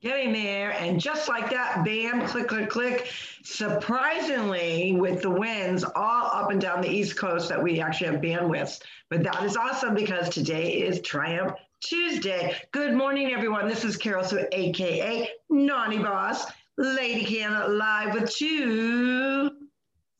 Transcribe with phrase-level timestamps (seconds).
[0.00, 3.10] Getting there, and just like that, bam, click, click, click.
[3.42, 8.20] Surprisingly, with the winds all up and down the East Coast, that we actually have
[8.20, 8.80] bandwidths.
[9.10, 12.54] But that is awesome because today is Triumph Tuesday.
[12.70, 13.66] Good morning, everyone.
[13.66, 16.46] This is Carol Sue, aka Naughty Boss,
[16.76, 19.50] Lady Canna, live with two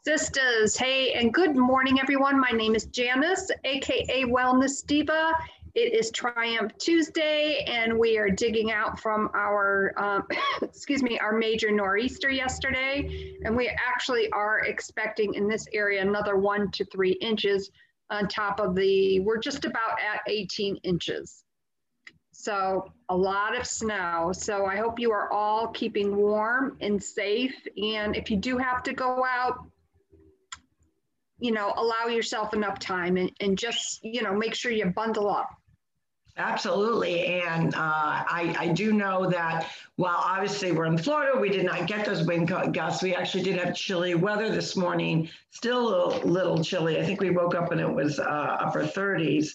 [0.04, 0.76] sisters.
[0.76, 2.40] Hey, and good morning, everyone.
[2.40, 5.32] My name is Janice, aka Wellness Diva.
[5.74, 10.26] It is Triumph Tuesday, and we are digging out from our, um,
[10.62, 13.36] excuse me, our major nor'easter yesterday.
[13.44, 17.70] And we actually are expecting in this area another one to three inches
[18.10, 21.44] on top of the, we're just about at 18 inches.
[22.32, 24.32] So a lot of snow.
[24.32, 27.54] So I hope you are all keeping warm and safe.
[27.76, 29.66] And if you do have to go out,
[31.38, 35.28] you know, allow yourself enough time and, and just, you know, make sure you bundle
[35.28, 35.48] up.
[36.38, 37.42] Absolutely.
[37.42, 41.88] And uh, I, I do know that while obviously we're in Florida, we did not
[41.88, 43.02] get those wind gusts.
[43.02, 47.00] We actually did have chilly weather this morning, still a little chilly.
[47.00, 49.54] I think we woke up and it was uh, upper 30s.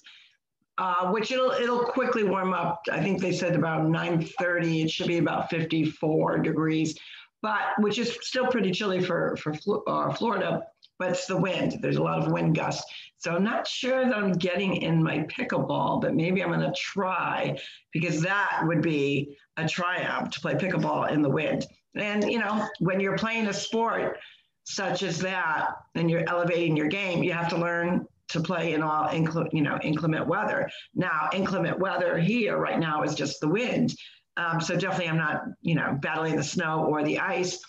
[0.80, 2.82] Uh, which it'll it'll quickly warm up.
[2.92, 4.86] I think they said about 9:30.
[4.86, 6.98] It should be about 54 degrees,
[7.44, 9.54] but which is still pretty chilly for for
[9.86, 10.66] uh, Florida
[11.04, 11.80] but it's the wind.
[11.82, 12.90] There's a lot of wind gusts.
[13.18, 16.74] So I'm not sure that I'm getting in my pickleball, but maybe I'm going to
[16.78, 17.60] try
[17.92, 21.66] because that would be a triumph to play pickleball in the wind.
[21.96, 24.18] And, you know, when you're playing a sport
[24.64, 28.82] such as that and you're elevating your game, you have to learn to play in
[28.82, 30.70] all incl- you know inclement weather.
[30.96, 33.94] Now, inclement weather here right now is just the wind.
[34.38, 37.60] Um, so definitely, I'm not you know battling the snow or the ice.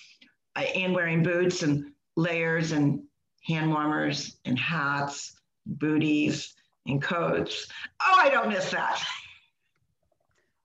[0.54, 3.02] I am wearing boots and layers and
[3.44, 6.54] hand warmers and hats, booties
[6.86, 7.68] and coats.
[8.00, 9.02] Oh, I don't miss that.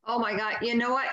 [0.06, 0.56] Oh my God.
[0.62, 1.08] You know what?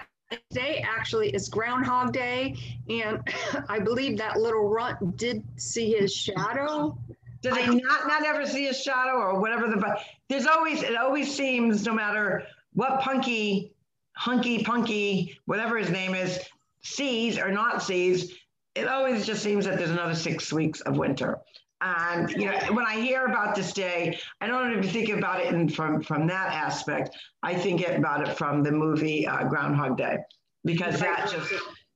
[0.50, 2.56] Today actually is Groundhog Day,
[2.89, 3.20] and
[3.69, 6.98] I believe that little runt did see his shadow.
[7.42, 9.98] Did they not not ever see his shadow or whatever the?
[10.28, 12.44] There's always it always seems no matter
[12.75, 13.72] what punky,
[14.15, 16.41] hunky, punky, whatever his name is,
[16.81, 18.34] sees or not sees,
[18.76, 21.38] it always just seems that there's another six weeks of winter.
[21.81, 25.53] And you know, when I hear about this day, I don't even think about it
[25.53, 27.10] in, from from that aspect.
[27.42, 30.16] I think about it from the movie uh, Groundhog Day
[30.65, 31.53] because that just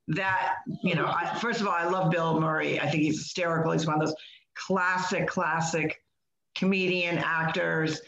[0.09, 1.07] that you know.
[1.07, 2.79] I, first of all, I love Bill Murray.
[2.79, 3.73] I think he's hysterical.
[3.73, 4.17] He's one of those
[4.55, 6.03] classic, classic
[6.55, 8.01] comedian actors.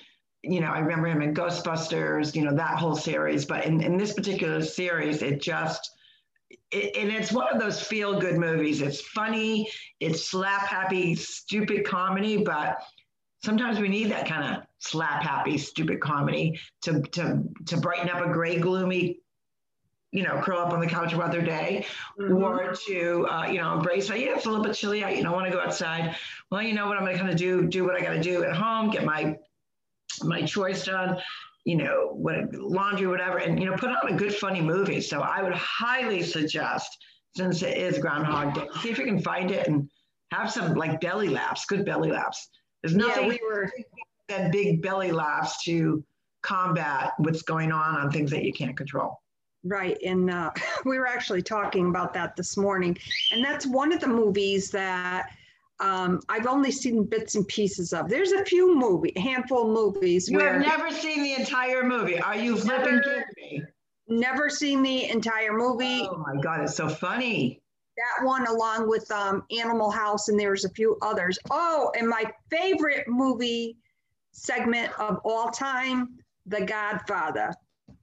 [0.42, 2.34] You know, I remember him in Ghostbusters.
[2.34, 3.46] You know that whole series.
[3.46, 5.90] But in in this particular series, it just
[6.72, 8.80] it, and it's one of those feel good movies.
[8.80, 12.82] It's funny, it's slap happy, stupid comedy, but
[13.44, 18.24] sometimes we need that kind of slap happy, stupid comedy to, to, to brighten up
[18.24, 19.18] a gray, gloomy,
[20.12, 21.86] you know, curl up on the couch of other day,
[22.20, 22.36] mm-hmm.
[22.36, 25.22] or to, uh, you know, embrace, oh, yeah, it's a little bit chilly out, you
[25.22, 26.16] know, want to go outside.
[26.50, 28.22] Well, you know what, I'm going to kind of do, do what I got to
[28.22, 29.36] do at home, get my,
[30.22, 31.18] my chores done
[31.64, 35.00] you know, what laundry, whatever, and you know, put on a good funny movie.
[35.00, 36.96] So I would highly suggest,
[37.36, 39.88] since it is Groundhog Day, see if you can find it and
[40.32, 42.48] have some like belly laughs, good belly laughs.
[42.82, 43.70] There's nothing yeah, we were
[44.28, 46.04] that big belly laughs to
[46.42, 49.20] combat what's going on on things that you can't control.
[49.64, 49.96] Right.
[50.04, 50.50] And uh,
[50.84, 52.98] we were actually talking about that this morning.
[53.32, 55.30] And that's one of the movies that
[55.82, 58.08] um, I've only seen bits and pieces of.
[58.08, 60.28] There's a few movie, handful of movies.
[60.28, 62.20] You have never seen the entire movie.
[62.20, 63.62] Are you flipping kidding me?
[64.08, 66.06] Never seen the entire movie.
[66.08, 67.60] Oh my god, it's so funny.
[67.96, 71.36] That one, along with um, Animal House, and there's a few others.
[71.50, 73.76] Oh, and my favorite movie
[74.30, 76.16] segment of all time,
[76.46, 77.52] The Godfather.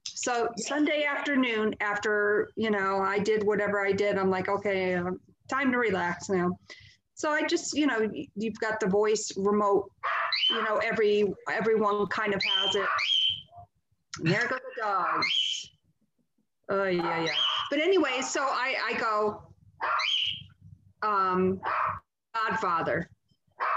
[0.04, 5.22] So Sunday afternoon, after you know I did whatever I did, I'm like, okay, um,
[5.48, 6.52] time to relax now.
[7.20, 9.92] So I just, you know, you've got the voice remote,
[10.52, 12.88] you know, every everyone kind of has it.
[14.22, 15.70] There go the dogs.
[16.70, 17.34] Oh yeah, yeah.
[17.70, 19.42] But anyway, so I I go
[21.02, 21.60] um
[22.34, 23.10] Godfather.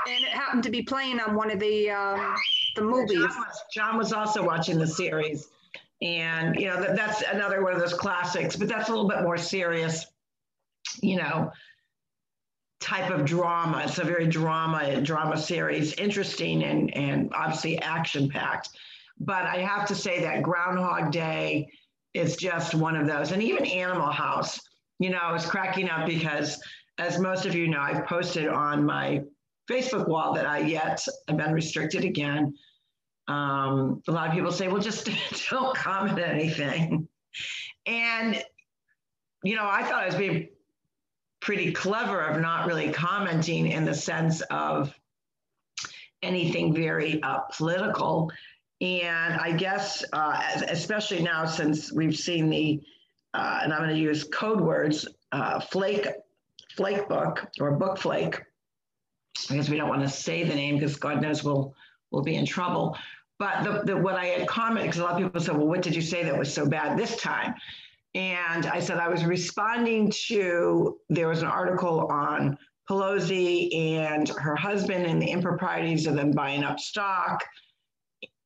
[0.07, 2.37] And it happened to be playing on one of the um
[2.77, 3.19] the movies.
[3.19, 5.49] John was, John was also watching the series.
[6.01, 9.23] And you know, that, that's another one of those classics, but that's a little bit
[9.23, 10.07] more serious,
[11.01, 11.51] you know
[12.83, 13.83] type of drama.
[13.87, 18.71] It's a very drama drama series, interesting and and obviously action packed.
[19.21, 21.69] But I have to say that Groundhog Day
[22.13, 24.61] is just one of those, and even Animal House.
[24.99, 26.61] You know, I was cracking up because,
[26.99, 29.23] as most of you know, I've posted on my
[29.71, 32.55] Facebook wall that I yet have been restricted again.
[33.29, 35.09] Um, a lot of people say, "Well, just
[35.51, 37.09] don't comment anything,"
[37.87, 38.43] and
[39.45, 40.49] you know, I thought I was being
[41.43, 44.95] pretty clever of not really commenting in the sense of
[46.23, 48.31] anything very uh, political.
[48.81, 52.81] And I guess, uh, especially now since we've seen the,
[53.35, 56.07] uh, and I'm going to use code words, uh, flake,
[56.77, 58.41] flake book or book flake,
[59.49, 61.75] because we don't want to say the name because God knows we'll
[62.13, 62.97] we'll be in trouble.
[63.39, 65.83] But the, the what I had commented, because a lot of people said, well, what
[65.83, 67.55] did you say that was so bad this time?
[68.15, 74.55] And I said I was responding to there was an article on Pelosi and her
[74.55, 77.43] husband and the improprieties of them buying up stock.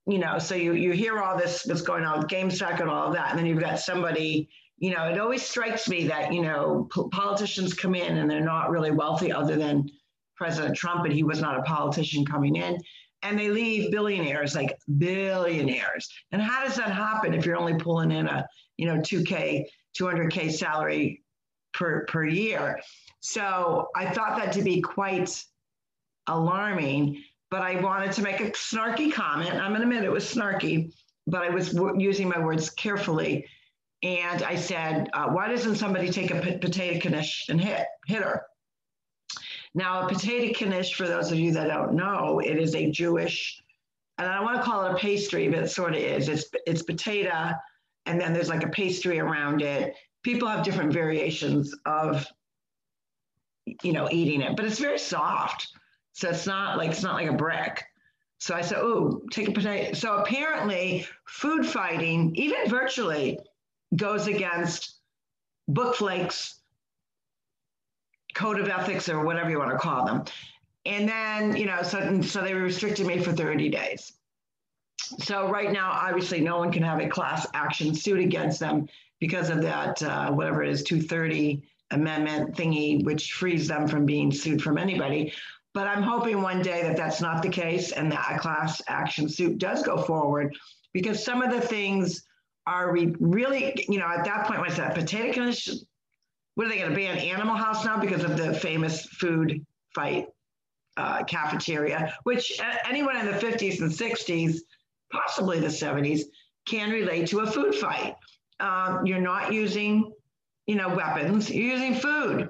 [0.07, 3.09] You know, so you you hear all this what's going on with GameStop and all
[3.09, 4.49] of that, and then you've got somebody.
[4.79, 8.71] You know, it always strikes me that you know politicians come in and they're not
[8.71, 9.89] really wealthy, other than
[10.37, 12.79] President Trump, but he was not a politician coming in,
[13.26, 16.08] and they leave billionaires like billionaires.
[16.31, 18.46] And how does that happen if you're only pulling in a
[18.76, 19.64] you know 2k
[19.99, 21.23] 200k salary
[21.75, 22.81] per per year?
[23.20, 25.44] So I thought that to be quite
[26.28, 29.55] alarming, but I wanted to make a snarky comment.
[29.55, 30.93] I'm going to admit it was snarky,
[31.26, 33.46] but I was w- using my words carefully.
[34.02, 38.23] And I said, uh, why doesn't somebody take a p- potato knish and hit, hit
[38.23, 38.43] her?
[39.76, 43.62] Now, a potato knish, for those of you that don't know, it is a Jewish,
[44.19, 46.28] and I don't want to call it a pastry, but it sort of is.
[46.28, 47.52] It's, it's potato,
[48.06, 49.94] and then there's like a pastry around it.
[50.25, 52.26] People have different variations of
[53.82, 55.69] you know, eating it, but it's very soft.
[56.12, 57.84] So it's not like it's not like a brick.
[58.38, 63.38] So I said, "Oh, take a potato." So apparently, food fighting, even virtually,
[63.94, 65.00] goes against
[65.69, 66.61] book flakes,
[68.37, 70.25] code of ethics, or whatever you want to call them.
[70.85, 74.12] And then, you know, so so they restricted me for 30 days.
[75.21, 78.88] So right now, obviously, no one can have a class action suit against them
[79.21, 84.31] because of that, uh, whatever it is, 230 amendment thingy, which frees them from being
[84.31, 85.33] sued from anybody.
[85.75, 89.29] But I'm hoping one day that that's not the case and that a class action
[89.29, 90.56] suit does go forward
[90.93, 92.23] because some of the things
[92.67, 95.69] are re- really, you know, at that point when that potato knish,
[96.56, 99.64] what are they going to ban Animal House now because of the famous food
[99.94, 100.26] fight
[100.97, 104.58] uh, cafeteria, which anyone in the 50s and 60s,
[105.12, 106.23] possibly the 70s,
[106.67, 108.14] can relate to a food fight.
[108.58, 110.12] Um, you're not using
[110.67, 112.49] you know, weapons, you're using food.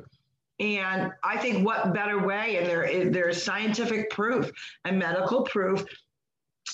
[0.59, 4.51] And I think what better way, and there, there's scientific proof
[4.85, 5.85] and medical proof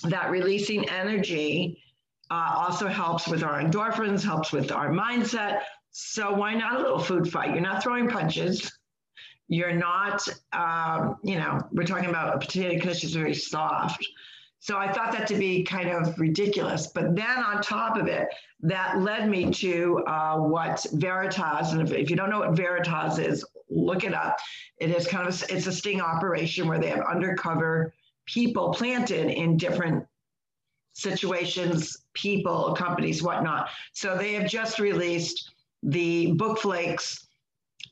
[0.04, 1.82] that releasing energy
[2.30, 5.62] uh, also helps with our endorphins, helps with our mindset.
[5.92, 7.50] So why not a little food fight?
[7.50, 8.72] You're not throwing punches.
[9.48, 14.06] You're not, um, you know, we're talking about a potato because it's very soft.
[14.58, 16.86] So I thought that to be kind of ridiculous.
[16.86, 18.28] But then on top of it,
[18.60, 23.18] that led me to uh, what Veritas, and if, if, you don't know what Veritas
[23.18, 24.38] is, look it up.
[24.78, 27.92] It is kind of a, it's a sting operation where they have undercover
[28.24, 30.06] people planted in different
[30.94, 33.68] situations, people, companies, whatnot.
[33.92, 35.50] So they have just released
[35.82, 37.26] the Book Flakes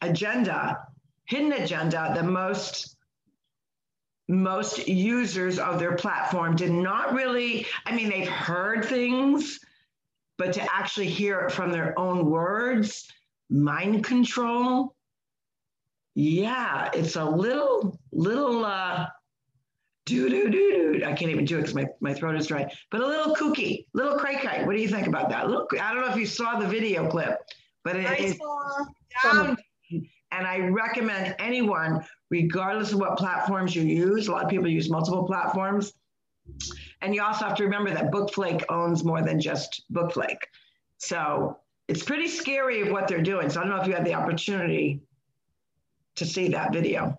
[0.02, 0.78] agenda,
[1.24, 2.96] hidden agenda, the most
[4.28, 9.58] most users of their platform did not really, I mean, they've heard things,
[10.38, 13.10] but to actually hear it from their own words,
[13.50, 14.94] mind control,
[16.14, 19.06] yeah, it's a little, little, uh,
[20.06, 21.04] do do do do.
[21.04, 22.72] I can't even do it because my, my throat is dry.
[22.90, 24.64] But a little kooky, little cray cray.
[24.64, 25.50] What do you think about that?
[25.50, 27.38] Look, I don't know if you saw the video clip,
[27.84, 28.38] but it is
[30.32, 34.88] and I recommend anyone, regardless of what platforms you use, a lot of people use
[34.88, 35.92] multiple platforms.
[37.02, 40.38] And you also have to remember that Bookflake owns more than just Bookflake.
[40.98, 41.58] So
[41.88, 43.50] it's pretty scary of what they're doing.
[43.50, 45.00] So I don't know if you had the opportunity
[46.16, 47.18] to see that video.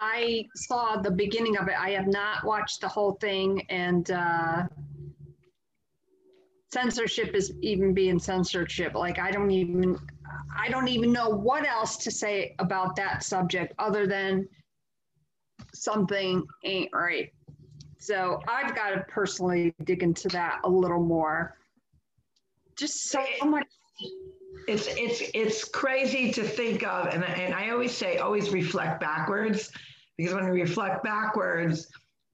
[0.00, 1.74] I saw the beginning of it.
[1.78, 3.64] I have not watched the whole thing.
[3.68, 4.64] And uh,
[6.74, 8.94] censorship is even being censorship.
[8.94, 9.96] Like, I don't even,
[10.58, 14.48] I don't even know what else to say about that subject other than
[15.72, 17.32] something ain't right.
[17.98, 21.56] So I've got to personally dig into that a little more.
[22.76, 23.66] Just so much.
[24.66, 29.70] It's it's it's crazy to think of, and and I always say always reflect backwards,
[30.16, 31.88] because when you reflect backwards,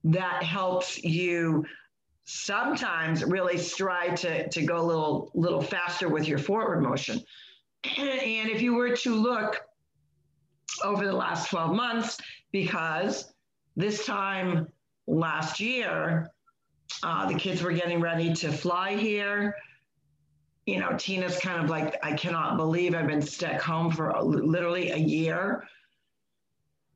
[0.05, 1.65] that helps you
[2.33, 7.21] sometimes really strive to to go a little little faster with your forward motion.
[7.97, 9.59] And if you were to look
[10.83, 12.17] over the last 12 months,
[12.51, 13.33] because
[13.75, 14.67] this time
[15.07, 16.31] last year,
[17.03, 19.55] uh, the kids were getting ready to fly here.
[20.65, 24.91] you know, Tina's kind of like, I cannot believe I've been stuck home for literally
[24.91, 25.67] a year.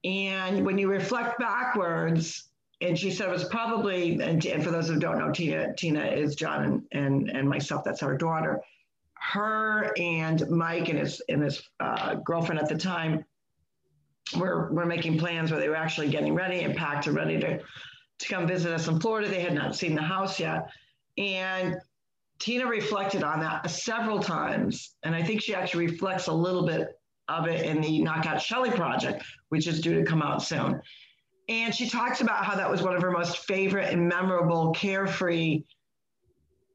[0.04, 2.48] And when you reflect backwards,
[2.82, 6.06] and she said it was probably, and, and for those who don't know, Tina, Tina
[6.06, 8.60] is John and, and, and myself, that's our daughter.
[9.14, 13.24] Her and Mike and his, and his uh, girlfriend at the time
[14.38, 17.60] were, were making plans where they were actually getting ready and packed and ready to,
[18.20, 19.30] to come visit us in Florida.
[19.30, 20.70] They had not seen the house yet.
[21.18, 21.78] And
[22.40, 24.96] Tina reflected on that several times.
[25.04, 28.72] And I think she actually reflects a little bit of it in the Knockout Shelly
[28.72, 30.82] project, which is due to come out soon.
[31.48, 35.64] And she talks about how that was one of her most favorite and memorable carefree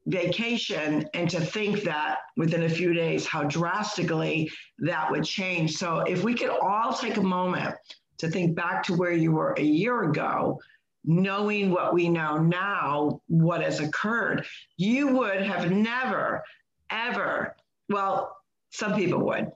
[0.05, 1.05] vacation.
[1.13, 4.49] And to think that within a few days how drastically
[4.79, 5.75] that would change.
[5.75, 7.75] So if we could all take a moment
[8.19, 10.59] to think back to where you were a year ago
[11.03, 14.45] knowing what we know now what has occurred
[14.77, 16.43] you would have never
[16.91, 17.55] ever
[17.89, 18.37] well
[18.69, 19.51] some people would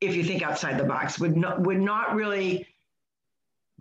[0.00, 2.66] if you think outside the box would not would not really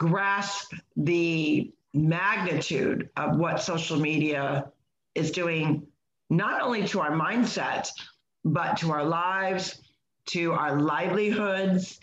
[0.04, 4.72] grasp the magnitude of what social media
[5.16, 5.88] is doing,
[6.30, 7.88] not only to our mindset,
[8.44, 9.82] but to our lives,
[10.26, 12.00] to our livelihoods,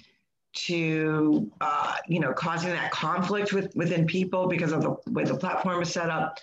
[0.52, 5.36] to uh, you know causing that conflict with, within people because of the way the
[5.36, 6.38] platform is set up.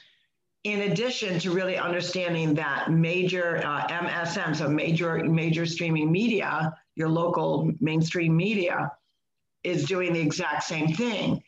[0.64, 7.10] In addition to really understanding that major uh, MSM, so major major streaming media, your
[7.10, 8.92] local mainstream media,
[9.64, 11.44] is doing the exact same thing.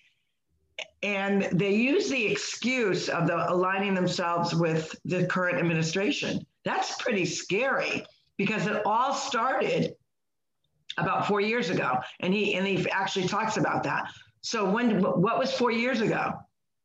[1.01, 6.45] And they use the excuse of the aligning themselves with the current administration.
[6.65, 8.05] That's pretty scary
[8.37, 9.95] because it all started
[10.97, 11.99] about four years ago.
[12.19, 14.11] And he and he actually talks about that.
[14.41, 16.33] So when what was four years ago?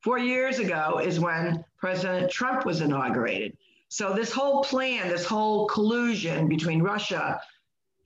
[0.03, 3.57] Four years ago is when President Trump was inaugurated.
[3.89, 7.41] So this whole plan, this whole collusion between Russia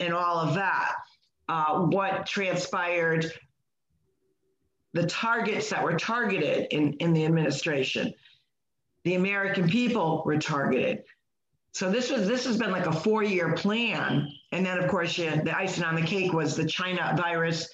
[0.01, 0.95] and all of that,
[1.49, 3.33] uh, what transpired
[4.95, 8.13] the targets that were targeted in, in the administration.
[9.05, 11.05] The American people were targeted.
[11.73, 14.29] So this was this has been like a four-year plan.
[14.53, 17.69] And then of course you, the icing on the cake was the China virus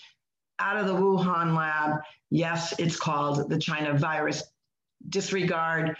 [0.59, 2.01] out of the Wuhan lab.
[2.31, 4.43] Yes, it's called the China virus.
[5.09, 5.97] Disregard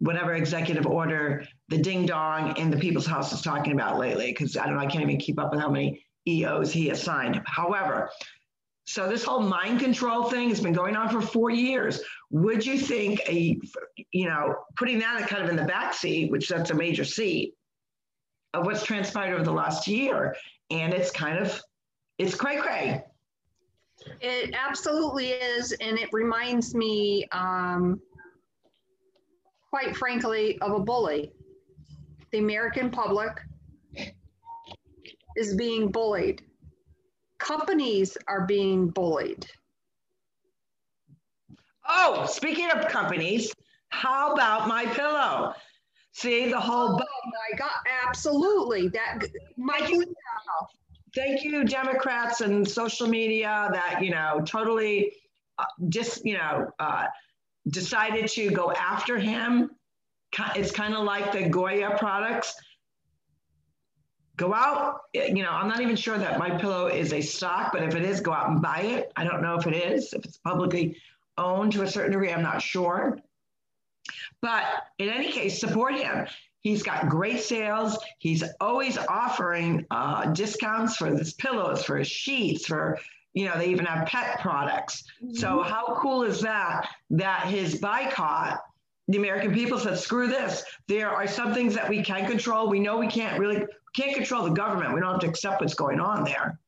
[0.00, 4.56] whatever executive order the ding dong in the people's house is talking about lately, because
[4.56, 7.40] I don't know, I can't even keep up with how many EOs he assigned.
[7.46, 8.10] However,
[8.88, 12.00] so this whole mind control thing has been going on for four years.
[12.30, 13.60] Would you think a,
[14.12, 17.52] you know, putting that kind of in the back seat, which that's a major seat,
[18.54, 20.34] of what's transpired over the last year,
[20.70, 21.60] and it's kind of,
[22.16, 23.04] it's cray cray.
[24.22, 28.00] It absolutely is, and it reminds me, um,
[29.68, 31.30] quite frankly, of a bully.
[32.30, 33.38] The American public
[35.36, 36.47] is being bullied
[37.38, 39.46] companies are being bullied.
[41.88, 43.52] Oh, speaking of companies,
[43.88, 45.54] how about MyPillow?
[46.12, 47.00] See the whole.
[47.00, 47.70] Oh my God!
[48.06, 48.88] Absolutely.
[48.88, 49.20] That
[49.56, 49.78] my.
[49.78, 50.14] Thank you,
[51.14, 55.12] thank you, Democrats and social media that you know totally
[55.58, 57.06] uh, just you know uh,
[57.68, 59.70] decided to go after him.
[60.54, 62.54] It's kind of like the Goya products
[64.38, 67.94] go out you know i'm not even sure that MyPillow is a stock but if
[67.94, 69.12] it is go out and buy it.
[69.16, 70.96] I don't know if it is if it's publicly
[71.36, 73.18] owned to a certain degree i'm not sure.
[74.40, 74.64] But
[74.98, 76.26] in any case support him.
[76.60, 77.98] He's got great sales.
[78.18, 82.98] He's always offering uh, discounts for his pillows for his sheets for
[83.34, 85.04] you know they even have pet products.
[85.22, 85.34] Mm-hmm.
[85.34, 88.60] so how cool is that that his boycott
[89.08, 90.62] the American people said, screw this.
[90.86, 92.68] There are some things that we can control.
[92.68, 93.64] We know we can't really
[93.96, 94.94] can't control the government.
[94.94, 96.60] We don't have to accept what's going on there.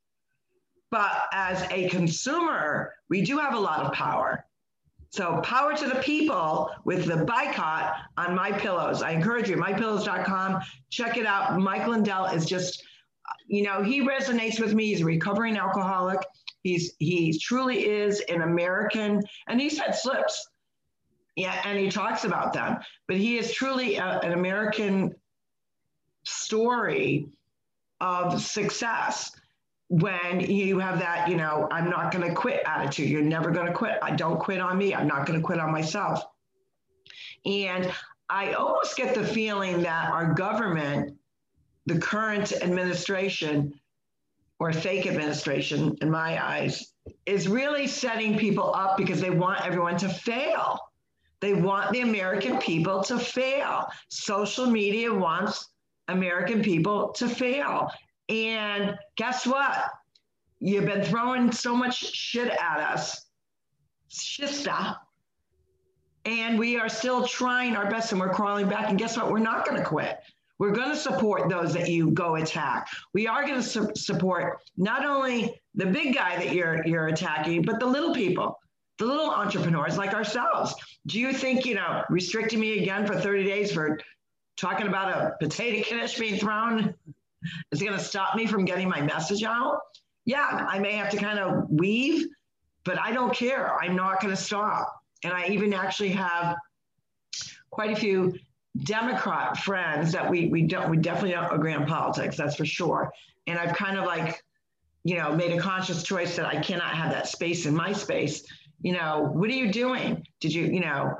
[0.91, 4.45] But as a consumer, we do have a lot of power.
[5.11, 9.03] So power to the people with the boycott on My Pillows.
[9.03, 10.61] I encourage you, mypillows.com.
[10.89, 11.59] Check it out.
[11.59, 12.85] Mike Lindell is just,
[13.49, 14.87] you know, he resonates with me.
[14.87, 16.21] He's a recovering alcoholic.
[16.63, 20.50] He's he truly is an American, and he's had slips.
[21.37, 22.79] Yeah, and he talks about them.
[23.07, 25.15] But he is truly a, an American
[26.25, 27.29] story
[28.01, 29.33] of success
[29.89, 33.09] when you have that, you know, I'm not going to quit attitude.
[33.09, 33.99] You're never going to quit.
[34.03, 34.95] I don't quit on me.
[34.95, 36.23] I'm not going to quit on myself.
[37.45, 37.93] And
[38.29, 41.17] I almost get the feeling that our government,
[41.87, 43.75] the current administration,
[44.61, 46.93] or fake administration, in my eyes,
[47.27, 50.79] is really setting people up because they want everyone to fail.
[51.41, 53.87] They want the American people to fail.
[54.09, 55.69] Social media wants
[56.09, 57.91] American people to fail.
[58.29, 59.91] And guess what?
[60.61, 63.27] You've been throwing so much shit at us,
[64.11, 64.97] shista,
[66.27, 68.91] and we are still trying our best and we're crawling back.
[68.91, 69.31] And guess what?
[69.31, 70.19] We're not going to quit.
[70.59, 72.89] We're going to support those that you go attack.
[73.15, 77.63] We are going to su- support not only the big guy that you're you're attacking,
[77.63, 78.59] but the little people,
[79.01, 80.75] the little entrepreneurs like ourselves.
[81.07, 83.99] Do you think you know restricting me again for 30 days for
[84.59, 86.95] talking about a potato knish being thrown
[87.73, 89.81] is going to stop me from getting my message out?
[90.27, 92.27] Yeah, I may have to kind of weave,
[92.85, 93.75] but I don't care.
[93.83, 94.95] I'm not going to stop.
[95.25, 96.57] And I even actually have
[97.71, 98.35] quite a few
[98.85, 103.11] Democrat friends that we we don't we definitely don't agree on politics, that's for sure.
[103.47, 104.45] And I've kind of like,
[105.05, 108.45] you know, made a conscious choice that I cannot have that space in my space.
[108.81, 110.27] You know, what are you doing?
[110.41, 111.15] Did you, you know,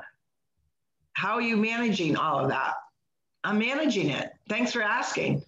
[1.13, 2.73] how are you managing all of that?
[3.43, 4.31] I'm managing it.
[4.49, 5.43] Thanks for asking.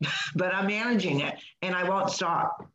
[0.34, 2.66] but I'm managing it and I won't stop.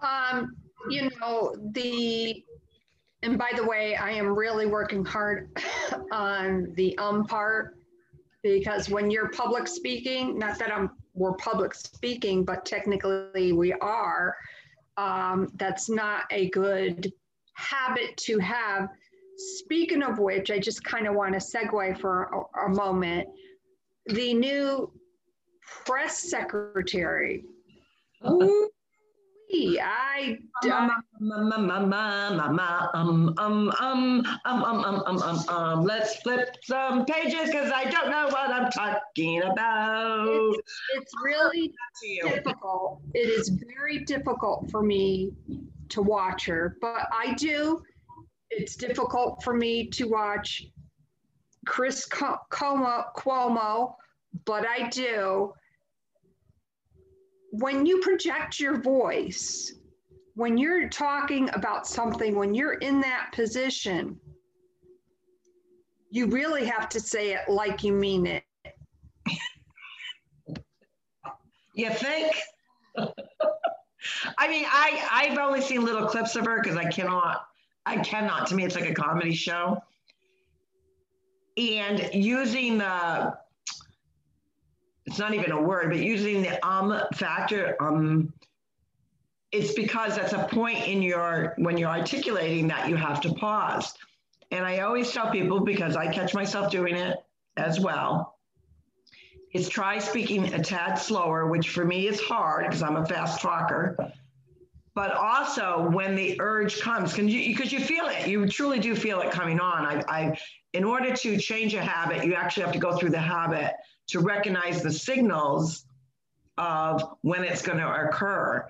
[0.00, 0.56] Um,
[0.88, 2.44] you know, the
[3.22, 5.50] and by the way, I am really working hard
[6.12, 7.76] on the um part
[8.42, 14.36] because when you're public speaking, not that I'm we're public speaking, but technically we are.
[14.98, 17.12] Um, that's not a good
[17.54, 18.88] habit to have.
[19.36, 22.24] Speaking of which, I just kind of want to segue for
[22.56, 23.28] a, a moment.
[24.06, 24.92] The new
[25.86, 27.44] press secretary.
[28.28, 28.68] Ooh,
[29.50, 30.38] I
[35.48, 40.54] um let's flip some pages because I don't know what I'm talking about.
[40.94, 41.72] It's, really
[42.22, 43.00] difficult.
[43.14, 45.32] It is very difficult for me
[45.88, 47.82] to watch her, but I do.
[48.50, 50.66] It's difficult for me to watch
[51.66, 53.94] Chris Cuomo
[54.44, 55.52] but I do
[57.50, 59.74] when you project your voice,
[60.34, 64.18] when you're talking about something, when you're in that position,
[66.10, 68.44] you really have to say it like you mean it.
[71.74, 72.34] you think?
[74.38, 77.48] I mean, I I've only seen little clips of her because I cannot
[77.88, 78.46] I cannot.
[78.48, 79.82] To me, it's like a comedy show.
[81.56, 83.34] And using the
[85.08, 88.30] it's not even a word, but using the um factor, um,
[89.50, 93.94] it's because that's a point in your when you're articulating that you have to pause.
[94.50, 97.16] And I always tell people because I catch myself doing it
[97.56, 98.36] as well.
[99.54, 103.40] Is try speaking a tad slower, which for me is hard because I'm a fast
[103.40, 103.96] talker.
[104.94, 108.94] But also when the urge comes, because you, because you feel it, you truly do
[108.94, 109.86] feel it coming on.
[109.86, 110.38] I, I,
[110.74, 113.72] in order to change a habit, you actually have to go through the habit
[114.08, 115.84] to recognize the signals
[116.56, 118.66] of when it's going to occur.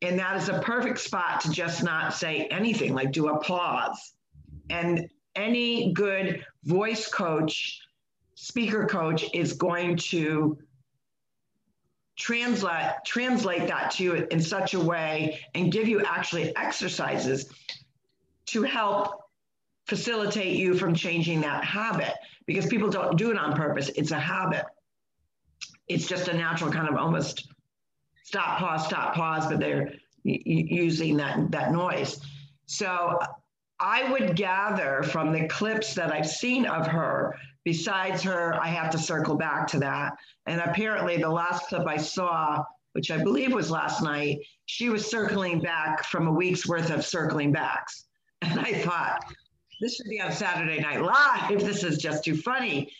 [0.00, 4.14] And that is a perfect spot to just not say anything, like do a pause.
[4.70, 7.80] And any good voice coach,
[8.34, 10.58] speaker coach is going to
[12.16, 17.46] translate translate that to you in such a way and give you actually exercises
[18.46, 19.24] to help
[19.86, 22.14] facilitate you from changing that habit
[22.48, 23.90] because people don't do it on purpose.
[23.90, 24.64] It's a habit.
[25.86, 27.52] It's just a natural kind of almost
[28.24, 29.92] stop, pause, stop, pause, but they're
[30.24, 32.18] using that, that noise.
[32.64, 33.18] So
[33.80, 38.90] I would gather from the clips that I've seen of her, besides her, I have
[38.92, 40.14] to circle back to that.
[40.46, 45.08] And apparently, the last clip I saw, which I believe was last night, she was
[45.08, 48.06] circling back from a week's worth of circling backs.
[48.40, 49.24] And I thought,
[49.80, 51.60] this should be on Saturday Night Live.
[51.60, 52.92] This is just too funny.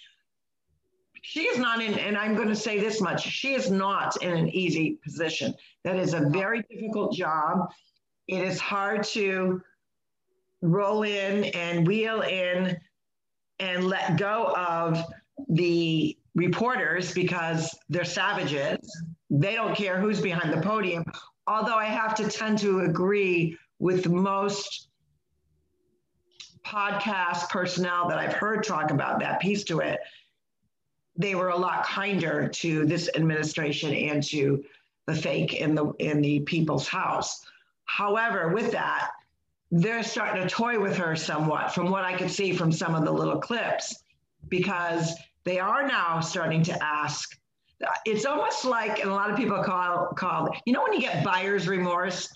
[1.22, 4.32] She is not in, and I'm going to say this much she is not in
[4.32, 5.54] an easy position.
[5.84, 7.70] That is a very difficult job.
[8.28, 9.60] It is hard to
[10.62, 12.78] roll in and wheel in
[13.58, 15.02] and let go of
[15.48, 18.78] the reporters because they're savages.
[19.30, 21.04] They don't care who's behind the podium.
[21.46, 24.88] Although I have to tend to agree with most
[26.68, 30.00] podcast personnel that I've heard talk about that piece to it,
[31.16, 34.62] they were a lot kinder to this administration and to
[35.07, 37.44] the fake in the in the people's house.
[37.85, 39.11] However, with that,
[39.70, 43.04] they're starting to toy with her somewhat from what I could see from some of
[43.04, 44.04] the little clips,
[44.48, 47.38] because they are now starting to ask.
[48.04, 51.24] It's almost like, and a lot of people call call you know when you get
[51.24, 52.28] buyer's remorse,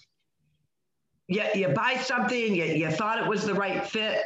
[1.28, 4.22] you, you buy something, you, you thought it was the right fit,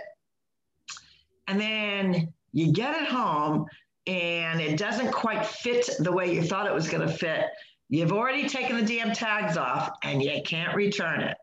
[1.46, 3.66] and then you get it home
[4.06, 7.46] and it doesn't quite fit the way you thought it was going to fit,
[7.88, 11.36] you've already taken the damn tags off and you can't return it.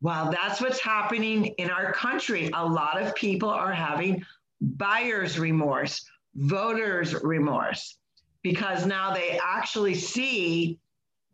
[0.00, 2.50] Well, that's what's happening in our country.
[2.54, 4.24] A lot of people are having
[4.60, 6.04] buyer's remorse,
[6.34, 7.98] voters' remorse,
[8.42, 10.78] because now they actually see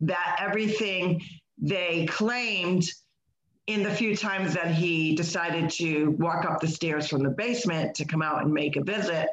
[0.01, 1.21] that everything
[1.57, 2.83] they claimed
[3.67, 7.95] in the few times that he decided to walk up the stairs from the basement
[7.95, 9.29] to come out and make a visit,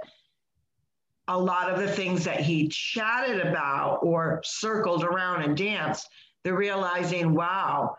[1.28, 6.08] a lot of the things that he chatted about or circled around and danced,
[6.42, 7.96] they're realizing, wow,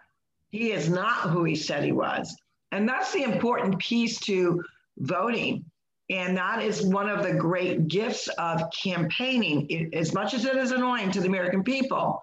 [0.52, 2.36] he is not who he said he was.
[2.72, 4.64] And that's the important piece to
[5.00, 5.66] voting.
[6.10, 9.92] And that is one of the great gifts of campaigning.
[9.94, 12.22] as much as it is annoying to the American people,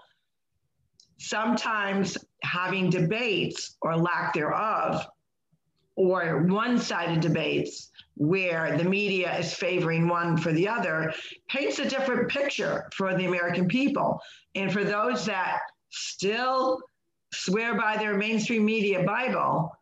[1.18, 5.06] sometimes having debates or lack thereof,
[5.96, 11.12] or one sided debates where the media is favoring one for the other,
[11.48, 14.20] paints a different picture for the American people.
[14.54, 15.58] And for those that
[15.90, 16.80] still
[17.32, 19.72] swear by their mainstream media Bible,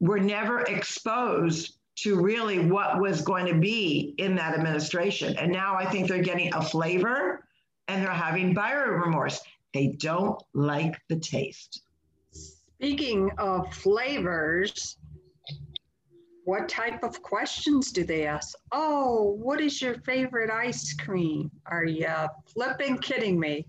[0.00, 5.36] were never exposed to really what was going to be in that administration.
[5.36, 7.46] And now I think they're getting a flavor
[7.88, 9.42] and they're having buyer remorse.
[9.72, 11.82] They don't like the taste.
[12.32, 14.96] Speaking of flavors,
[16.44, 18.56] what type of questions do they ask?
[18.72, 21.50] Oh, what is your favorite ice cream?
[21.66, 22.08] Are you
[22.46, 23.66] flipping kidding me?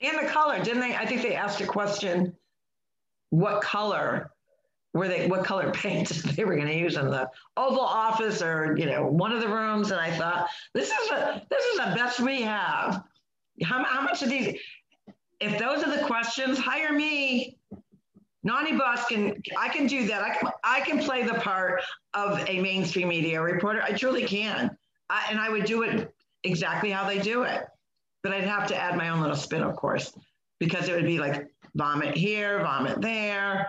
[0.00, 0.94] And the color, didn't they?
[0.94, 2.34] I think they asked a question
[3.30, 4.30] what color
[4.92, 8.76] were they what color paint they were going to use in the oval office or
[8.78, 11.92] you know one of the rooms and i thought this is a this is the
[11.96, 13.02] best we have
[13.62, 14.58] how, how much of these
[15.40, 17.56] if those are the questions hire me
[18.44, 20.22] Nani Boss can I can do that.
[20.22, 23.82] I can I can play the part of a mainstream media reporter.
[23.82, 24.70] I truly can.
[25.08, 26.12] I, and I would do it
[26.44, 27.64] exactly how they do it.
[28.22, 30.16] But I'd have to add my own little spin, of course,
[30.60, 33.66] because it would be like vomit here, vomit there.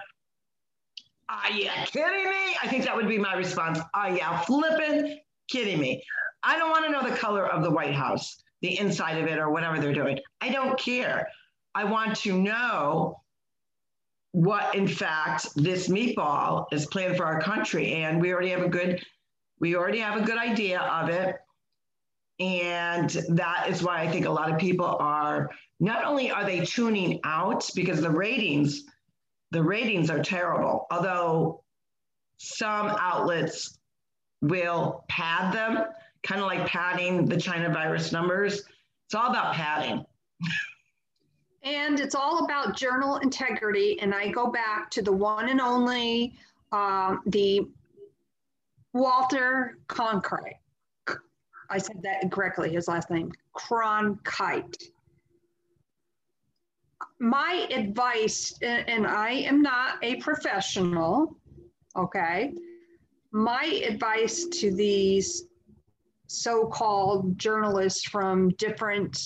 [1.27, 2.57] Are you kidding me?
[2.61, 3.79] I think that would be my response.
[3.93, 5.19] Are you flipping
[5.49, 6.03] kidding me?
[6.43, 9.37] I don't want to know the color of the White House, the inside of it,
[9.37, 10.17] or whatever they're doing.
[10.41, 11.27] I don't care.
[11.75, 13.21] I want to know
[14.31, 18.67] what in fact this meatball is planned for our country and we already have a
[18.67, 19.01] good
[19.61, 21.37] we already have a good idea of it
[22.41, 25.49] and that is why i think a lot of people are
[25.79, 28.83] not only are they tuning out because the ratings
[29.51, 31.63] the ratings are terrible although
[32.35, 33.79] some outlets
[34.41, 35.85] will pad them
[36.25, 38.63] kind of like padding the china virus numbers
[39.05, 40.03] it's all about padding
[41.65, 43.99] And it's all about journal integrity.
[43.99, 46.35] And I go back to the one and only,
[46.71, 47.67] um, the
[48.93, 50.59] Walter Cronkite.
[51.67, 54.83] I said that correctly, his last name, Cronkite.
[57.19, 61.35] My advice, and I am not a professional,
[61.95, 62.53] okay?
[63.31, 65.45] My advice to these
[66.27, 69.17] so called journalists from different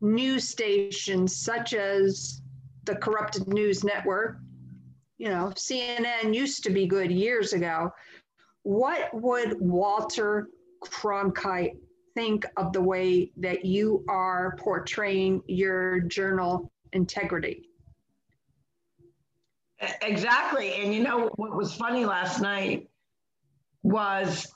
[0.00, 2.42] news stations such as
[2.84, 4.38] the corrupted news network,
[5.18, 7.90] you know, CNN used to be good years ago.
[8.64, 10.48] What would Walter
[10.84, 11.76] Cronkite
[12.14, 17.68] think of the way that you are portraying your journal integrity?
[20.02, 20.74] Exactly.
[20.74, 22.88] And you know what was funny last night
[23.82, 24.46] was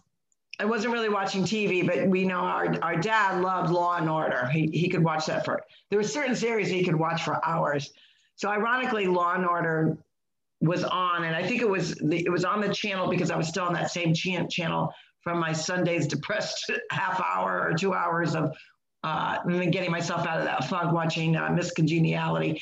[0.58, 4.46] I wasn't really watching TV, but we know our, our dad loved Law and Order.
[4.46, 7.92] He, he could watch that for, there were certain series he could watch for hours.
[8.36, 9.98] So ironically, Law and Order
[10.60, 13.36] was on, and I think it was the, it was on the channel because I
[13.36, 14.92] was still on that same ch- channel
[15.22, 18.56] from my Sunday's depressed half hour or two hours of
[19.04, 22.60] uh, and then getting myself out of that fog watching uh, Miss Congeniality.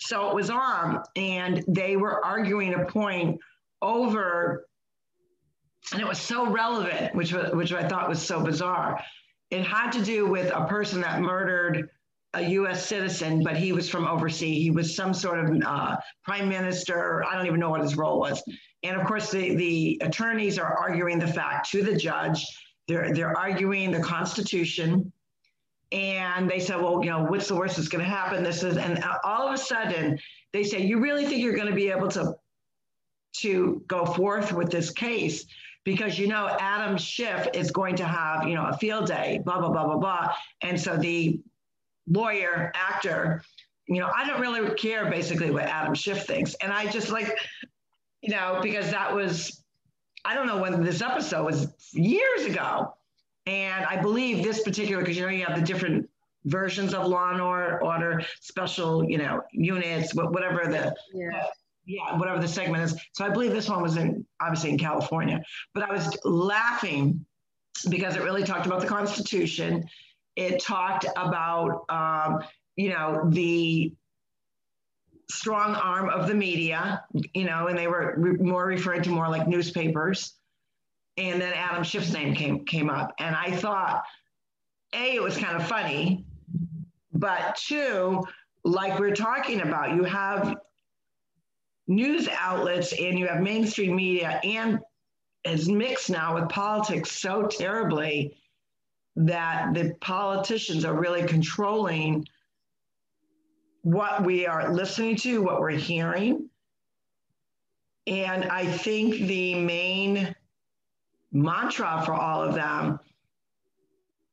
[0.00, 3.38] So it was on, and they were arguing a point
[3.80, 4.66] over
[5.92, 9.02] and it was so relevant, which which I thought was so bizarre.
[9.50, 11.88] It had to do with a person that murdered
[12.34, 12.86] a U.S.
[12.86, 14.62] citizen, but he was from overseas.
[14.62, 17.24] He was some sort of uh, prime minister.
[17.24, 18.40] I don't even know what his role was.
[18.82, 22.46] And of course, the, the attorneys are arguing the fact to the judge.
[22.86, 25.12] They're, they're arguing the Constitution.
[25.92, 28.44] And they said, well, you know, what's the worst that's going to happen?
[28.44, 30.18] This is, and all of a sudden,
[30.52, 32.34] they say, you really think you're going to be able to,
[33.38, 35.46] to go forth with this case?
[35.84, 39.58] Because you know Adam Schiff is going to have you know a field day, blah
[39.58, 41.40] blah blah blah blah, and so the
[42.08, 43.42] lawyer actor,
[43.86, 47.36] you know, I don't really care basically what Adam Schiff thinks, and I just like,
[48.22, 49.60] you know, because that was
[50.24, 52.94] I don't know when this episode was years ago,
[53.46, 56.08] And I believe this particular, because you know, you have the different
[56.44, 61.46] versions of law and order, special, you know, units, whatever the, yeah.
[61.90, 62.94] Yeah, whatever the segment is.
[63.12, 65.42] So I believe this one was in, obviously in California,
[65.74, 67.26] but I was laughing
[67.88, 69.84] because it really talked about the Constitution.
[70.36, 72.44] It talked about, um,
[72.76, 73.92] you know, the
[75.30, 79.28] strong arm of the media, you know, and they were re- more referring to more
[79.28, 80.34] like newspapers.
[81.16, 84.04] And then Adam Schiff's name came came up, and I thought,
[84.94, 86.24] a, it was kind of funny,
[87.12, 88.22] but two,
[88.64, 90.56] like we're talking about, you have
[91.90, 94.78] news outlets and you have mainstream media, and
[95.44, 98.36] it's mixed now with politics so terribly
[99.16, 102.24] that the politicians are really controlling
[103.82, 106.48] what we are listening to, what we're hearing.
[108.06, 110.34] And I think the main
[111.32, 113.00] mantra for all of them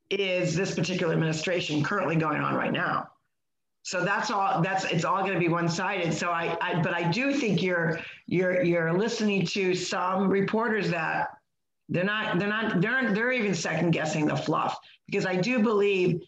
[0.10, 3.10] is this particular administration currently going on right now.
[3.88, 4.62] So that's all.
[4.62, 6.14] That's it's all going to be one-sided.
[6.14, 11.30] So I, I, but I do think you're you're you're listening to some reporters that
[11.88, 16.20] they're not they're not they're they're even second guessing the fluff because I do believe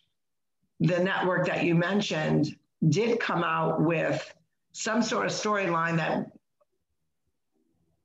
[0.79, 2.55] the network that you mentioned
[2.87, 4.33] did come out with
[4.71, 6.27] some sort of storyline that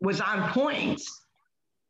[0.00, 1.00] was on point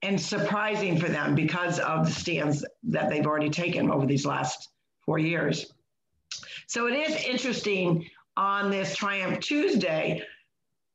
[0.03, 4.68] and surprising for them because of the stands that they've already taken over these last
[5.07, 5.74] four years.
[6.66, 10.22] So it is interesting on this Triumph Tuesday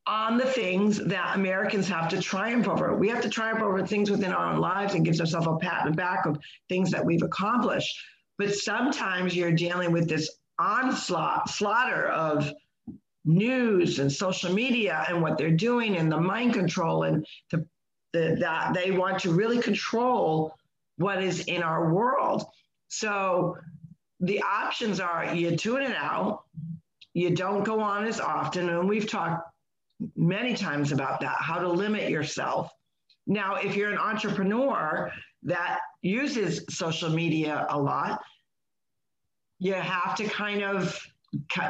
[0.07, 2.95] on the things that Americans have to triumph over.
[2.95, 5.85] We have to triumph over things within our own lives and gives ourselves a pat
[5.85, 7.95] on the back of things that we've accomplished.
[8.39, 12.51] But sometimes you're dealing with this onslaught, slaughter of
[13.23, 17.67] news and social media and what they're doing and the mind control and the,
[18.13, 20.55] the, that they want to really control
[20.97, 22.45] what is in our world.
[22.87, 23.57] So
[24.19, 26.43] the options are you tune it out,
[27.13, 29.49] you don't go on as often, and we've talked
[30.15, 32.71] many times about that, how to limit yourself.
[33.27, 35.11] Now, if you're an entrepreneur
[35.43, 38.21] that uses social media a lot,
[39.59, 40.99] you have to kind of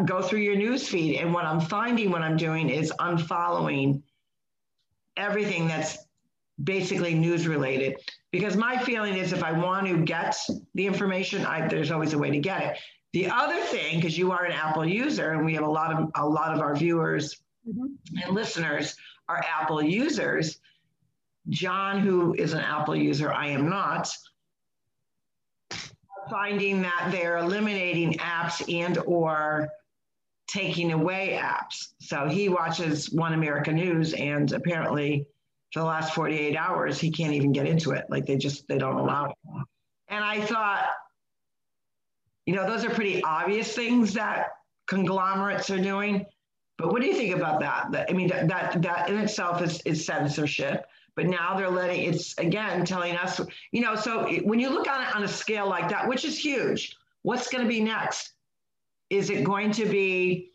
[0.06, 1.18] go through your news feed.
[1.18, 4.02] And what I'm finding, what I'm doing is unfollowing
[5.18, 5.98] everything that's
[6.64, 7.98] basically news related.
[8.32, 10.36] Because my feeling is if I want to get
[10.76, 12.78] the information, I, there's always a way to get it.
[13.14, 16.12] The other thing, because you are an Apple user, and we have a lot of
[16.16, 17.88] a lot of our viewers mm-hmm.
[18.24, 18.96] and listeners
[19.28, 20.60] are Apple users.
[21.50, 24.12] John, who is an Apple user, I am not
[26.30, 29.70] finding that they're eliminating apps and or
[30.48, 31.94] taking away apps.
[32.00, 35.26] So he watches One America News and apparently
[35.72, 38.06] for the last 48 hours he can't even get into it.
[38.10, 39.36] Like they just they don't allow it.
[40.08, 40.88] And I thought,
[42.46, 44.48] you know, those are pretty obvious things that
[44.88, 46.26] conglomerates are doing.
[46.78, 47.92] But what do you think about that?
[47.92, 50.86] that I mean, that, that, that in itself is, is censorship
[51.20, 53.42] but now they're letting it's again telling us
[53.74, 56.38] you know so when you look on it on a scale like that which is
[56.38, 58.32] huge what's going to be next
[59.10, 60.50] is it going to be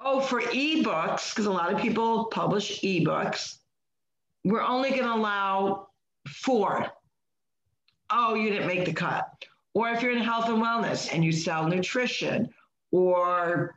[0.00, 3.58] oh for ebooks because a lot of people publish ebooks
[4.44, 5.88] we're only going to allow
[6.26, 6.86] four
[8.10, 11.32] oh you didn't make the cut or if you're in health and wellness and you
[11.32, 12.48] sell nutrition
[12.90, 13.74] or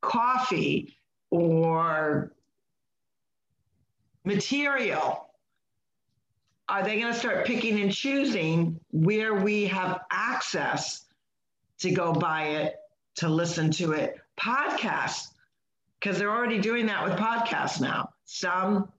[0.00, 0.96] coffee
[1.30, 2.32] or
[4.24, 5.26] material,
[6.68, 11.06] are they going to start picking and choosing where we have access
[11.78, 12.76] to go buy it,
[13.16, 14.16] to listen to it?
[14.38, 15.28] Podcasts,
[16.00, 18.10] because they're already doing that with podcasts now.
[18.24, 18.92] Some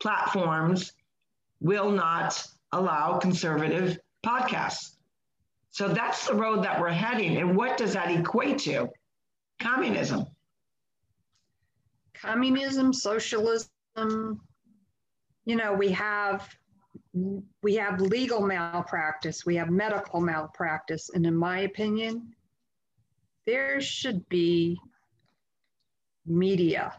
[0.00, 0.92] platforms
[1.60, 4.96] will not allow conservative podcasts.
[5.70, 7.36] So that's the road that we're heading.
[7.36, 8.88] And what does that equate to?
[9.60, 10.26] Communism.
[12.14, 13.68] Communism, socialism,
[15.44, 16.48] you know, we have
[17.62, 22.34] we have legal malpractice, we have medical malpractice, and in my opinion,
[23.46, 24.78] there should be
[26.26, 26.94] media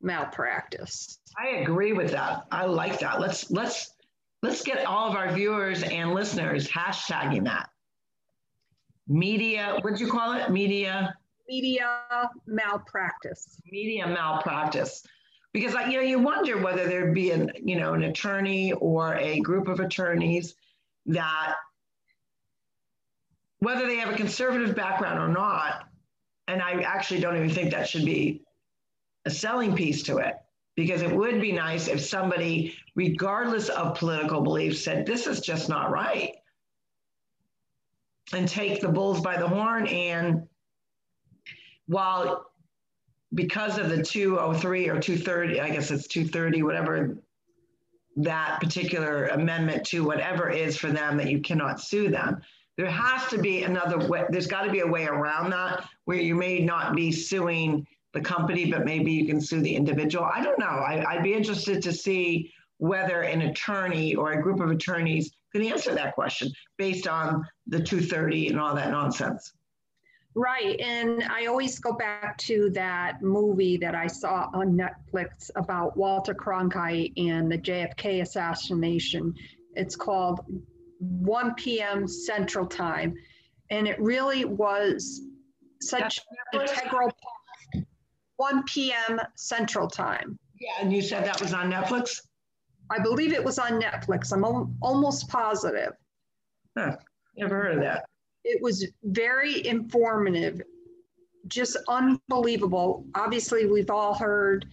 [0.00, 1.18] malpractice.
[1.36, 2.44] I agree with that.
[2.50, 3.20] I like that.
[3.20, 3.94] Let's let's
[4.42, 7.70] let's get all of our viewers and listeners hashtagging that.
[9.06, 10.50] Media, what'd you call it?
[10.50, 11.14] Media
[11.48, 13.60] media malpractice.
[13.70, 15.06] Media malpractice
[15.52, 19.40] because you know you wonder whether there'd be an you know an attorney or a
[19.40, 20.54] group of attorneys
[21.06, 21.54] that
[23.60, 25.88] whether they have a conservative background or not
[26.48, 28.42] and i actually don't even think that should be
[29.28, 30.36] a selling piece to it
[30.74, 35.68] because it would be nice if somebody, regardless of political beliefs, said, this is just
[35.68, 36.36] not right.
[38.32, 39.86] And take the bulls by the horn.
[39.86, 40.48] And
[41.86, 42.46] while
[43.34, 47.18] because of the 203 or 230, I guess it's 230, whatever
[48.16, 52.40] that particular amendment to whatever is for them that you cannot sue them.
[52.78, 56.18] There has to be another way, there's got to be a way around that where
[56.18, 60.24] you may not be suing the company, but maybe you can sue the individual.
[60.24, 60.66] I don't know.
[60.66, 65.62] I, would be interested to see whether an attorney or a group of attorneys can
[65.62, 69.52] answer that question based on the 230 and all that nonsense.
[70.34, 70.78] Right.
[70.78, 76.34] And I always go back to that movie that I saw on Netflix about Walter
[76.34, 79.34] Cronkite and the JFK assassination.
[79.74, 80.40] It's called
[81.00, 82.06] 1 p.m.
[82.06, 83.14] Central Time.
[83.70, 85.22] And it really was
[85.80, 86.20] such
[86.52, 87.37] an integral part.
[88.38, 89.20] 1 p.m.
[89.36, 90.38] Central Time.
[90.58, 90.70] Yeah.
[90.80, 92.20] And you said that was on Netflix?
[92.90, 94.32] I believe it was on Netflix.
[94.32, 94.44] I'm
[94.80, 95.92] almost positive.
[96.76, 96.96] Huh.
[97.36, 98.06] Never heard of that
[98.48, 100.62] it was very informative,
[101.48, 103.04] just unbelievable.
[103.14, 104.66] Obviously, we've all heard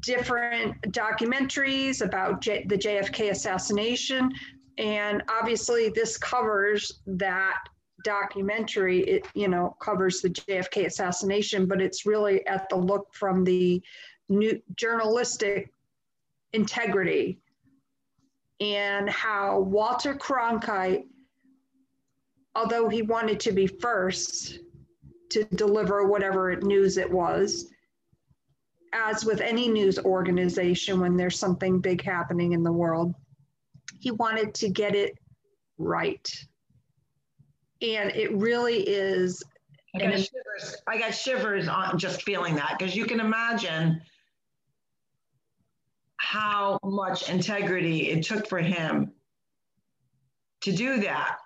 [0.00, 4.30] different documentaries about J- the JFK assassination,
[4.78, 7.62] and obviously, this covers that
[8.02, 9.00] documentary.
[9.00, 13.82] It you know covers the JFK assassination, but it's really at the look from the
[14.28, 15.72] new journalistic
[16.52, 17.38] integrity
[18.60, 21.04] and how Walter Cronkite
[22.54, 24.58] although he wanted to be first
[25.30, 27.70] to deliver whatever news it was,
[28.92, 33.14] as with any news organization when there's something big happening in the world,
[34.00, 35.16] he wanted to get it
[35.78, 36.28] right.
[37.82, 39.42] And it really is.
[39.94, 40.76] I got, shivers.
[40.86, 44.00] I got shivers on just feeling that because you can imagine
[46.16, 49.12] how much integrity it took for him
[50.62, 51.38] to do that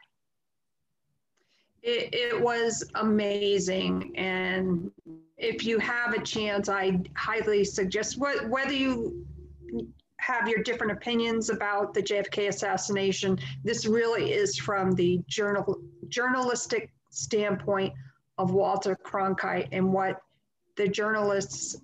[1.86, 4.12] it, it was amazing.
[4.16, 4.90] And
[5.38, 9.24] if you have a chance, I highly suggest wh- whether you
[10.18, 16.90] have your different opinions about the JFK assassination, this really is from the journal, journalistic
[17.10, 17.92] standpoint
[18.38, 20.20] of Walter Cronkite and what
[20.76, 21.76] the journalists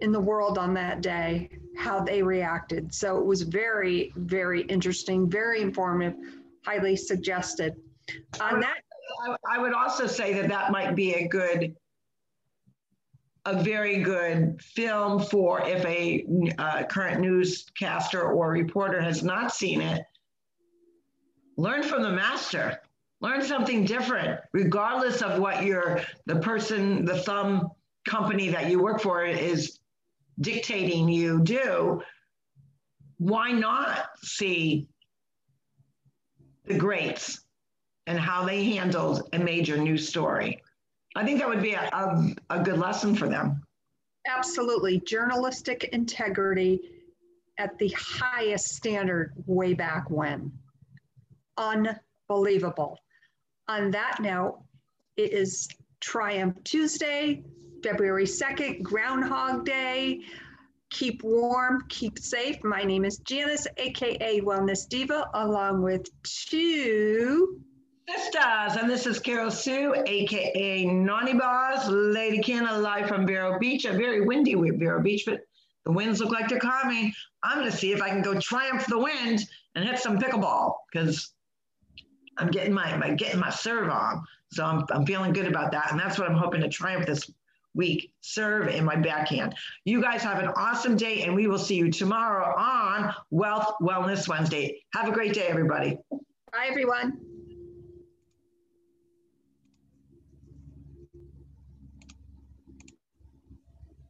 [0.00, 2.92] in the world on that day, how they reacted.
[2.92, 6.14] So it was very, very interesting, very informative,
[6.64, 7.74] highly suggested.
[8.40, 8.78] On that
[9.48, 11.74] I, would also say that that might be a good,
[13.44, 16.24] a very good film for if a
[16.58, 20.02] uh, current newscaster or reporter has not seen it.
[21.56, 22.80] Learn from the master.
[23.24, 27.70] Learn something different, regardless of what your the person, the thumb
[28.06, 29.78] company that you work for is
[30.40, 32.02] dictating you do.
[33.16, 34.88] Why not see
[36.66, 37.40] the greats
[38.06, 40.62] and how they handled a major news story.
[41.16, 43.62] I think that would be a, a, a good lesson for them.
[44.26, 45.00] Absolutely.
[45.00, 46.80] Journalistic integrity
[47.58, 50.52] at the highest standard way back when.
[51.56, 52.98] Unbelievable.
[53.68, 54.60] On that note,
[55.16, 55.68] it is
[56.00, 57.42] Triumph Tuesday,
[57.82, 60.20] February 2nd, Groundhog Day.
[60.90, 62.62] Keep warm, keep safe.
[62.62, 67.60] My name is Janice, aka Wellness Diva, along with two
[68.06, 73.86] Sisters, and this is Carol Sue, aka Nani Boss, Lady Canna, live from Vero Beach.
[73.86, 75.40] A very windy Vero Beach, but
[75.86, 77.14] the winds look like they're calming.
[77.42, 80.74] I'm going to see if I can go triumph the wind and hit some pickleball
[80.92, 81.33] because
[82.38, 84.22] I'm getting my, my getting my serve on.
[84.50, 87.30] So I'm, I'm feeling good about that, and that's what I'm hoping to triumph this
[87.74, 88.12] week.
[88.20, 89.54] Serve in my backhand.
[89.84, 94.28] You guys have an awesome day, and we will see you tomorrow on Wealth Wellness
[94.28, 94.82] Wednesday.
[94.94, 95.98] Have a great day, everybody.
[96.52, 97.33] Bye, everyone.